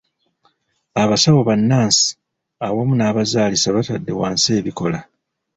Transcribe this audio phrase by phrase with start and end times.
[1.01, 2.07] Abasawo bannansi
[2.65, 4.99] awamu n'abazaalisa batadde wansi ebikola.